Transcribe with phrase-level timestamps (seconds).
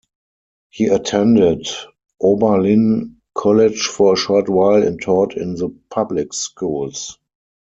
[0.71, 1.67] He attended
[2.19, 7.19] Oberlin College for a short while and taught in the public schools.